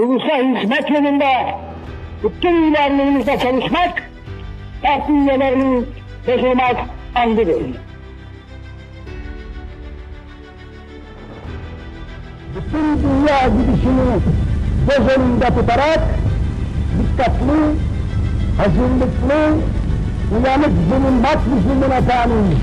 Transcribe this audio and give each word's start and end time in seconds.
ulusa 0.00 0.36
hizmet 0.36 0.90
yolunda 0.90 1.60
bütün 2.24 2.70
ilerlerimizde 2.70 3.38
çalışmak, 3.38 4.10
parti 4.82 5.12
üyelerinin 5.12 5.86
teşrimat 6.26 6.76
andıdır. 7.14 7.62
Bütün 12.56 12.98
dünya 13.02 13.48
gidişini 13.48 14.20
göz 14.88 15.16
önünde 15.16 15.46
tutarak 15.46 16.00
dikkatli, 16.98 17.60
hazırlıklı, 18.56 19.56
uyanık 20.36 20.72
bulunmak 20.90 21.38
lüzumuna 21.46 22.00
tamin. 22.00 22.56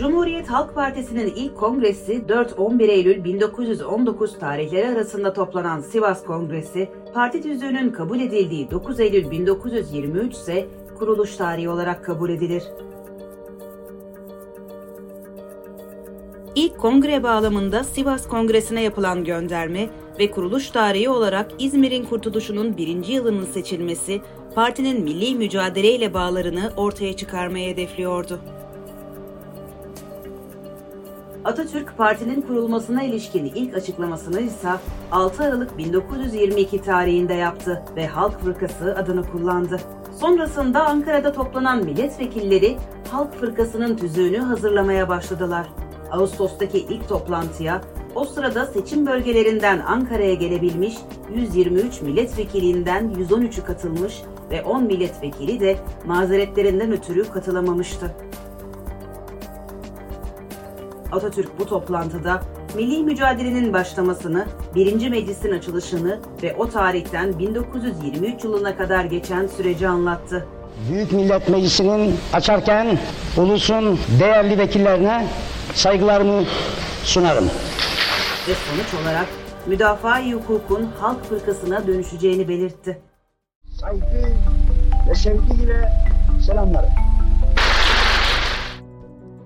Cumhuriyet 0.00 0.50
Halk 0.50 0.74
Partisi'nin 0.74 1.32
ilk 1.36 1.56
kongresi 1.56 2.22
4-11 2.28 2.90
Eylül 2.90 3.24
1919 3.24 4.38
tarihleri 4.38 4.88
arasında 4.88 5.32
toplanan 5.32 5.80
Sivas 5.80 6.24
Kongresi, 6.24 6.88
parti 7.14 7.42
tüzüğünün 7.42 7.90
kabul 7.90 8.20
edildiği 8.20 8.70
9 8.70 9.00
Eylül 9.00 9.30
1923 9.30 10.34
ise 10.34 10.68
kuruluş 10.98 11.36
tarihi 11.36 11.68
olarak 11.68 12.04
kabul 12.04 12.30
edilir. 12.30 12.62
İlk 16.54 16.78
kongre 16.78 17.22
bağlamında 17.22 17.84
Sivas 17.84 18.28
Kongresi'ne 18.28 18.82
yapılan 18.82 19.24
gönderme 19.24 19.90
ve 20.18 20.30
kuruluş 20.30 20.70
tarihi 20.70 21.08
olarak 21.08 21.50
İzmir'in 21.58 22.04
kurtuluşunun 22.04 22.76
birinci 22.76 23.12
yılının 23.12 23.44
seçilmesi, 23.44 24.20
partinin 24.54 25.04
milli 25.04 25.34
mücadeleyle 25.34 26.14
bağlarını 26.14 26.72
ortaya 26.76 27.16
çıkarmaya 27.16 27.68
hedefliyordu. 27.68 28.40
Atatürk 31.44 31.96
partinin 31.96 32.40
kurulmasına 32.40 33.02
ilişkin 33.02 33.44
ilk 33.44 33.74
açıklamasını 33.74 34.40
ise 34.40 34.70
6 35.12 35.44
Aralık 35.44 35.78
1922 35.78 36.82
tarihinde 36.82 37.34
yaptı 37.34 37.82
ve 37.96 38.06
Halk 38.06 38.40
Fırkası 38.40 38.96
adını 38.98 39.30
kullandı. 39.30 39.80
Sonrasında 40.20 40.86
Ankara'da 40.86 41.32
toplanan 41.32 41.84
milletvekilleri 41.84 42.76
Halk 43.10 43.34
Fırkası'nın 43.34 43.96
tüzüğünü 43.96 44.38
hazırlamaya 44.38 45.08
başladılar. 45.08 45.66
Ağustos'taki 46.10 46.78
ilk 46.78 47.08
toplantıya 47.08 47.80
o 48.14 48.24
sırada 48.24 48.66
seçim 48.66 49.06
bölgelerinden 49.06 49.78
Ankara'ya 49.78 50.34
gelebilmiş 50.34 50.94
123 51.34 52.02
milletvekilinden 52.02 53.14
113'ü 53.14 53.64
katılmış 53.64 54.22
ve 54.50 54.62
10 54.62 54.84
milletvekili 54.84 55.60
de 55.60 55.76
mazeretlerinden 56.06 56.92
ötürü 56.92 57.30
katılamamıştı. 57.30 58.14
Atatürk 61.12 61.58
bu 61.58 61.66
toplantıda 61.66 62.40
milli 62.74 63.02
mücadelenin 63.02 63.72
başlamasını, 63.72 64.46
birinci 64.74 65.10
meclisin 65.10 65.52
açılışını 65.52 66.18
ve 66.42 66.56
o 66.56 66.68
tarihten 66.68 67.38
1923 67.38 68.44
yılına 68.44 68.76
kadar 68.76 69.04
geçen 69.04 69.46
süreci 69.46 69.88
anlattı. 69.88 70.46
Büyük 70.90 71.12
Millet 71.12 71.48
Meclisi'nin 71.48 72.16
açarken 72.32 72.98
ulusun 73.36 73.98
değerli 74.20 74.58
vekillerine 74.58 75.26
saygılarımı 75.74 76.44
sunarım. 77.04 77.44
Ve 78.48 78.54
sonuç 78.54 79.02
olarak 79.02 79.26
müdafaa-i 79.66 80.34
hukukun 80.34 80.88
halk 81.00 81.24
fırkasına 81.24 81.86
dönüşeceğini 81.86 82.48
belirtti. 82.48 83.02
Saygı 83.80 84.36
ve 85.10 85.14
sevgiyle 85.14 85.88
selamlarım. 86.46 87.09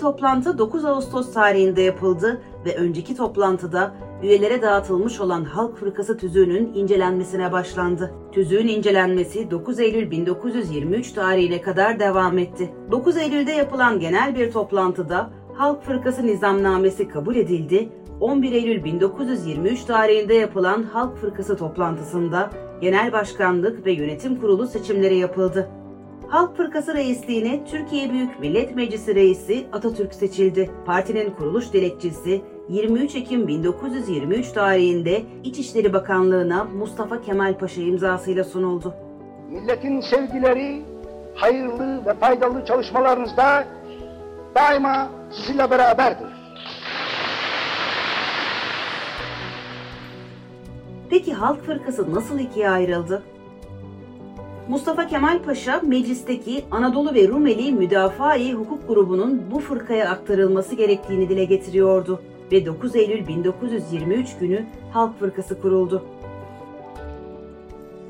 Toplantı 0.04 0.58
9 0.58 0.84
Ağustos 0.84 1.32
tarihinde 1.32 1.82
yapıldı 1.82 2.42
ve 2.64 2.76
önceki 2.76 3.16
toplantıda 3.16 3.94
üyelere 4.22 4.62
dağıtılmış 4.62 5.20
olan 5.20 5.44
Halk 5.44 5.76
Fırkası 5.76 6.16
tüzüğünün 6.16 6.74
incelenmesine 6.74 7.52
başlandı. 7.52 8.14
Tüzüğün 8.32 8.68
incelenmesi 8.68 9.50
9 9.50 9.80
Eylül 9.80 10.10
1923 10.10 11.12
tarihine 11.12 11.60
kadar 11.60 12.00
devam 12.00 12.38
etti. 12.38 12.70
9 12.90 13.16
Eylül'de 13.16 13.52
yapılan 13.52 14.00
genel 14.00 14.34
bir 14.34 14.52
toplantıda 14.52 15.30
Halk 15.54 15.82
Fırkası 15.82 16.26
nizamnamesi 16.26 17.08
kabul 17.08 17.36
edildi. 17.36 17.88
11 18.20 18.52
Eylül 18.52 18.84
1923 18.84 19.84
tarihinde 19.84 20.34
yapılan 20.34 20.82
Halk 20.82 21.16
Fırkası 21.16 21.56
toplantısında 21.56 22.50
Genel 22.80 23.12
Başkanlık 23.12 23.86
ve 23.86 23.92
Yönetim 23.92 24.40
Kurulu 24.40 24.66
seçimleri 24.66 25.16
yapıldı. 25.16 25.70
Halk 26.28 26.56
Fırkası 26.56 26.94
reisliğine 26.94 27.64
Türkiye 27.64 28.10
Büyük 28.12 28.40
Millet 28.40 28.76
Meclisi 28.76 29.14
reisi 29.14 29.66
Atatürk 29.72 30.14
seçildi. 30.14 30.70
Partinin 30.86 31.30
kuruluş 31.30 31.72
dilekçesi 31.72 32.42
23 32.68 33.14
Ekim 33.14 33.48
1923 33.48 34.52
tarihinde 34.52 35.22
İçişleri 35.44 35.92
Bakanlığı'na 35.92 36.64
Mustafa 36.64 37.20
Kemal 37.20 37.58
Paşa 37.58 37.80
imzasıyla 37.80 38.44
sunuldu. 38.44 38.94
Milletin 39.50 40.00
sevgileri, 40.00 40.82
hayırlı 41.34 42.06
ve 42.06 42.14
faydalı 42.14 42.64
çalışmalarınızda 42.64 43.64
daima 44.54 45.10
sizinle 45.30 45.70
beraberdir. 45.70 46.28
Peki 51.10 51.32
Halk 51.34 51.62
Fırkası 51.64 52.14
nasıl 52.14 52.38
ikiye 52.38 52.70
ayrıldı? 52.70 53.22
Mustafa 54.68 55.06
Kemal 55.06 55.38
Paşa 55.42 55.80
meclisteki 55.80 56.64
Anadolu 56.70 57.14
ve 57.14 57.28
Rumeli 57.28 57.72
Müdafaa-i 57.72 58.52
Hukuk 58.52 58.88
grubunun 58.88 59.42
bu 59.50 59.60
fırkaya 59.60 60.10
aktarılması 60.10 60.74
gerektiğini 60.74 61.28
dile 61.28 61.44
getiriyordu 61.44 62.20
ve 62.52 62.66
9 62.66 62.96
Eylül 62.96 63.28
1923 63.28 64.38
günü 64.40 64.66
Halk 64.92 65.18
Fırkası 65.18 65.60
kuruldu. 65.60 66.04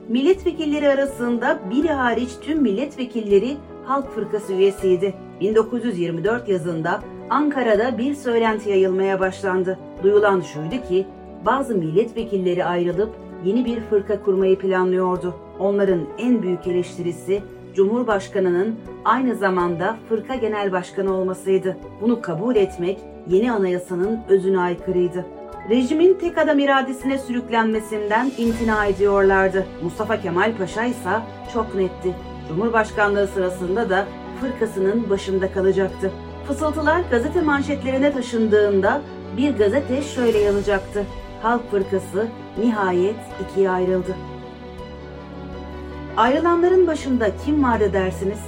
Milletvekilleri 0.09 0.89
arasında 0.89 1.61
biri 1.71 1.89
hariç 1.89 2.31
tüm 2.43 2.63
milletvekilleri 2.63 3.57
Halk 3.85 4.15
Fırkası 4.15 4.53
üyesiydi. 4.53 5.15
1924 5.41 6.49
yazında 6.49 7.01
Ankara'da 7.31 7.99
bir 7.99 8.15
söylenti 8.15 8.71
yayılmaya 8.71 9.21
başlandı. 9.21 9.79
Duyulan 10.03 10.41
şuydu 10.41 10.89
ki 10.89 11.07
bazı 11.47 11.75
milletvekilleri 11.75 12.65
ayrılıp 12.65 13.11
yeni 13.45 13.65
bir 13.65 13.81
fırka 13.81 14.23
kurmayı 14.23 14.59
planlıyordu. 14.59 15.44
Onların 15.59 16.01
en 16.19 16.43
büyük 16.43 16.67
eleştirisi 16.67 17.43
Cumhurbaşkanının 17.75 18.75
aynı 19.05 19.35
zamanda 19.35 19.97
fırka 20.09 20.35
genel 20.35 20.73
başkanı 20.73 21.15
olmasıydı. 21.15 21.77
Bunu 22.01 22.23
kabul 22.23 22.57
etmek 22.57 22.99
yeni 23.29 23.53
anayasanın 23.53 24.21
özüne 24.29 24.59
aykırıydı. 24.59 25.27
Rejimin 25.71 26.15
tek 26.15 26.39
adam 26.39 26.59
iradesine 26.59 27.19
sürüklenmesinden 27.19 28.33
imtina 28.39 28.87
ediyorlardı. 28.87 29.67
Mustafa 29.83 30.21
Kemal 30.21 30.57
Paşa 30.59 30.85
ise 30.85 31.11
çok 31.53 31.75
netti. 31.75 32.15
Cumhurbaşkanlığı 32.49 33.27
sırasında 33.27 33.91
da 33.91 34.07
fırkasının 34.41 35.11
başında 35.11 35.53
kalacaktı. 35.53 36.11
Fısıltılar 36.47 37.01
gazete 37.11 37.43
manşetlerine 37.43 38.13
taşındığında 38.13 39.03
bir 39.37 39.57
gazete 39.57 40.03
şöyle 40.03 40.39
yazacaktı. 40.39 41.05
Halk 41.43 41.71
Fırkası 41.71 42.27
nihayet 42.59 43.17
ikiye 43.43 43.71
ayrıldı. 43.71 44.15
Ayrılanların 46.17 46.87
başında 46.87 47.37
kim 47.45 47.65
vardı 47.65 47.93
dersiniz? 47.93 48.39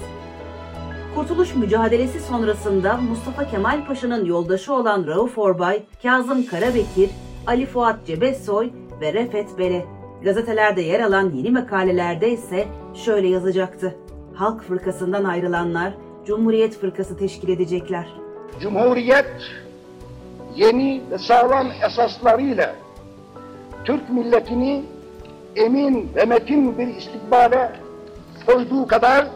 Kurtuluş 1.14 1.54
mücadelesi 1.54 2.20
sonrasında 2.20 2.96
Mustafa 2.96 3.50
Kemal 3.50 3.86
Paşa'nın 3.86 4.24
yoldaşı 4.24 4.74
olan 4.74 5.06
Rauf 5.06 5.38
Orbay, 5.38 5.82
Kazım 6.02 6.46
Karabekir, 6.46 7.10
Ali 7.46 7.66
Fuat 7.66 8.06
Cebesoy 8.06 8.70
ve 9.00 9.12
Refet 9.12 9.58
Bele. 9.58 9.86
Gazetelerde 10.24 10.82
yer 10.82 11.00
alan 11.00 11.30
yeni 11.30 11.50
makalelerde 11.50 12.30
ise 12.30 12.66
şöyle 12.94 13.28
yazacaktı. 13.28 13.94
Halk 14.34 14.62
Fırkası'ndan 14.62 15.24
ayrılanlar 15.24 15.94
Cumhuriyet 16.26 16.78
Fırkası 16.80 17.18
teşkil 17.18 17.48
edecekler. 17.48 18.06
Cumhuriyet 18.60 19.32
yeni 20.56 21.02
ve 21.10 21.18
sağlam 21.18 21.66
esaslarıyla 21.86 22.74
Türk 23.84 24.10
milletini 24.10 24.84
emin 25.56 26.08
ve 26.16 26.24
metin 26.24 26.78
bir 26.78 26.86
istikbale 26.86 27.72
koyduğu 28.46 28.86
kadar 28.86 29.26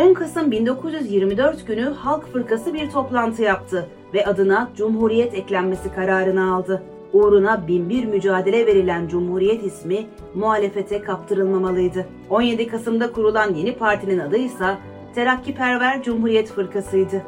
10 0.00 0.14
Kasım 0.14 0.50
1924 0.50 1.66
günü 1.66 1.84
Halk 1.84 2.32
Fırkası 2.32 2.74
bir 2.74 2.90
toplantı 2.90 3.42
yaptı 3.42 3.86
ve 4.14 4.26
adına 4.26 4.70
Cumhuriyet 4.76 5.34
eklenmesi 5.34 5.94
kararını 5.94 6.54
aldı. 6.54 6.82
Uğruna 7.12 7.68
binbir 7.68 8.04
mücadele 8.04 8.66
verilen 8.66 9.08
Cumhuriyet 9.08 9.64
ismi 9.64 10.06
muhalefete 10.34 11.02
kaptırılmamalıydı. 11.02 12.06
17 12.30 12.66
Kasım'da 12.66 13.12
kurulan 13.12 13.54
yeni 13.54 13.74
partinin 13.74 14.18
adı 14.18 14.36
ise 14.36 14.76
Terakkiperver 15.14 16.02
Cumhuriyet 16.02 16.52
Fırkası'ydı. 16.52 17.22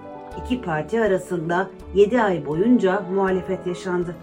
İki 0.44 0.62
parti 0.62 1.00
arasında 1.00 1.70
7 1.94 2.22
ay 2.22 2.46
boyunca 2.46 3.02
muhalefet 3.14 3.66
yaşandı. 3.66 4.16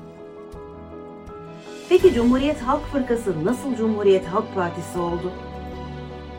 Peki 1.90 2.14
Cumhuriyet 2.14 2.62
Halk 2.62 2.86
Fırkası 2.86 3.46
nasıl 3.46 3.76
Cumhuriyet 3.76 4.26
Halk 4.26 4.56
Partisi 4.56 5.00
oldu? 5.00 5.32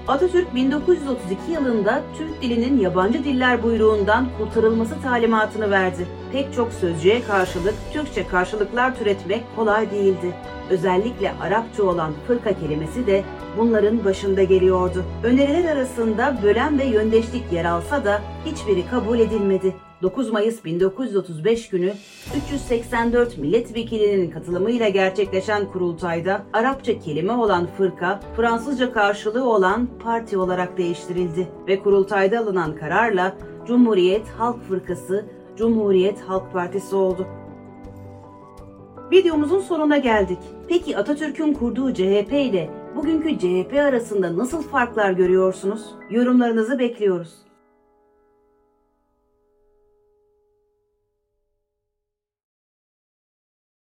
Atatürk 0.09 0.55
1932 0.55 1.53
yılında 1.53 2.03
Türk 2.19 2.43
dilinin 2.43 2.81
yabancı 2.81 3.25
diller 3.25 3.63
buyruğundan 3.63 4.29
kurtarılması 4.39 5.03
talimatını 5.03 5.71
verdi. 5.71 6.07
Pek 6.33 6.55
çok 6.55 6.73
sözcüğe 6.73 7.23
karşılık 7.23 7.75
Türkçe 7.93 8.27
karşılıklar 8.27 8.99
türetmek 8.99 9.45
kolay 9.57 9.91
değildi. 9.91 10.35
Özellikle 10.71 11.33
Arapça 11.41 11.83
olan 11.83 12.13
fırka 12.27 12.53
kelimesi 12.53 13.07
de 13.07 13.25
bunların 13.59 14.05
başında 14.05 14.43
geliyordu. 14.43 15.05
Öneriler 15.23 15.77
arasında 15.77 16.39
bölen 16.43 16.79
ve 16.79 16.85
yöndeşlik 16.85 17.53
yer 17.53 17.65
alsa 17.65 18.05
da 18.05 18.23
hiçbiri 18.47 18.87
kabul 18.87 19.19
edilmedi. 19.19 19.75
9 20.03 20.31
Mayıs 20.31 20.65
1935 20.65 21.69
günü 21.69 21.93
384 22.47 23.39
milletvekilinin 23.39 24.31
katılımıyla 24.31 24.89
gerçekleşen 24.89 25.73
kurultayda 25.73 26.43
Arapça 26.53 26.99
kelime 26.99 27.33
olan 27.33 27.67
fırka, 27.67 28.21
Fransızca 28.37 28.93
karşılığı 28.93 29.45
olan 29.45 29.89
parti 30.03 30.39
olarak 30.39 30.79
değiştirildi 30.79 31.49
ve 31.67 31.79
kurultayda 31.79 32.39
alınan 32.39 32.77
kararla 32.77 33.37
Cumhuriyet 33.67 34.29
Halk 34.29 34.63
Fırkası, 34.69 35.25
Cumhuriyet 35.57 36.21
Halk 36.21 36.53
Partisi 36.53 36.97
oldu. 36.97 37.27
Videomuzun 39.13 39.61
sonuna 39.61 39.99
geldik. 39.99 40.39
Peki 40.69 40.97
Atatürk'ün 40.97 41.53
kurduğu 41.53 41.95
CHP 41.95 42.33
ile 42.33 42.71
bugünkü 42.97 43.39
CHP 43.39 43.75
arasında 43.75 44.39
nasıl 44.39 44.63
farklar 44.63 45.11
görüyorsunuz? 45.11 45.95
Yorumlarınızı 46.11 46.79
bekliyoruz. 46.79 47.50